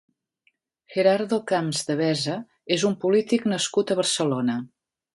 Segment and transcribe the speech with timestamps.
[0.95, 2.39] Gerardo Camps Devesa
[2.79, 4.61] és un polític nascut a Barcelona.